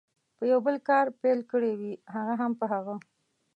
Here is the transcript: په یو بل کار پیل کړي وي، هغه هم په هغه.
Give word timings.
په 0.37 0.43
یو 0.51 0.59
بل 0.65 0.75
کار 0.89 1.05
پیل 1.21 1.39
کړي 1.51 1.71
وي، 1.79 1.93
هغه 2.13 2.33
هم 2.41 2.51
په 2.59 2.65
هغه. 2.73 2.95